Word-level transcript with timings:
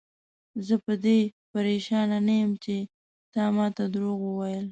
زه 0.65 0.75
په 0.85 0.93
دې 1.03 1.19
پریشان 1.51 2.09
نه 2.27 2.33
یم 2.41 2.51
چې 2.63 2.75
تا 3.33 3.43
ماته 3.55 3.83
دروغ 3.93 4.19
وویل. 4.25 4.59